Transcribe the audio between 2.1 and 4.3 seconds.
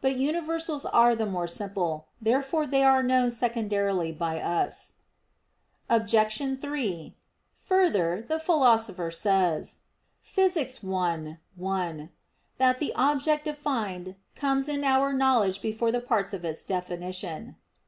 Therefore they are known secondarily